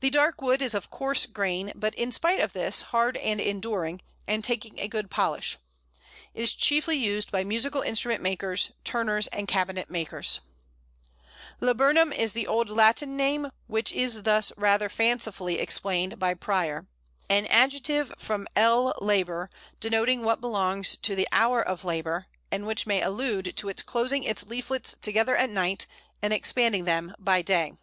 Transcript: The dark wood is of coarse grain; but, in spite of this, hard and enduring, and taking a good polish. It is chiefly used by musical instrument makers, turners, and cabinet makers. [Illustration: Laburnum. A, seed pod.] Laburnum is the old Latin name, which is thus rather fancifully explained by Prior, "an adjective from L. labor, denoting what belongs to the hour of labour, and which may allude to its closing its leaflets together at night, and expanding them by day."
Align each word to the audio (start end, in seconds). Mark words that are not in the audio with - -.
The 0.00 0.10
dark 0.10 0.42
wood 0.42 0.60
is 0.60 0.74
of 0.74 0.90
coarse 0.90 1.24
grain; 1.24 1.70
but, 1.76 1.94
in 1.94 2.10
spite 2.10 2.40
of 2.40 2.54
this, 2.54 2.82
hard 2.90 3.16
and 3.18 3.40
enduring, 3.40 4.00
and 4.26 4.42
taking 4.42 4.80
a 4.80 4.88
good 4.88 5.12
polish. 5.12 5.58
It 6.34 6.42
is 6.42 6.52
chiefly 6.54 6.96
used 6.98 7.30
by 7.30 7.44
musical 7.44 7.82
instrument 7.82 8.20
makers, 8.20 8.72
turners, 8.82 9.28
and 9.28 9.46
cabinet 9.46 9.88
makers. 9.90 10.40
[Illustration: 10.66 10.76
Laburnum. 10.80 11.22
A, 11.22 11.46
seed 11.46 11.54
pod.] 11.54 11.66
Laburnum 12.18 12.22
is 12.24 12.32
the 12.32 12.46
old 12.48 12.68
Latin 12.68 13.16
name, 13.16 13.50
which 13.68 13.92
is 13.92 14.24
thus 14.24 14.52
rather 14.56 14.88
fancifully 14.88 15.60
explained 15.60 16.18
by 16.18 16.34
Prior, 16.34 16.88
"an 17.30 17.46
adjective 17.46 18.12
from 18.18 18.48
L. 18.56 18.92
labor, 19.00 19.50
denoting 19.78 20.24
what 20.24 20.40
belongs 20.40 20.96
to 20.96 21.14
the 21.14 21.28
hour 21.30 21.62
of 21.62 21.84
labour, 21.84 22.26
and 22.50 22.66
which 22.66 22.88
may 22.88 23.00
allude 23.00 23.56
to 23.58 23.68
its 23.68 23.84
closing 23.84 24.24
its 24.24 24.44
leaflets 24.46 24.96
together 25.00 25.36
at 25.36 25.48
night, 25.50 25.86
and 26.20 26.32
expanding 26.32 26.82
them 26.86 27.14
by 27.20 27.40
day." 27.40 27.74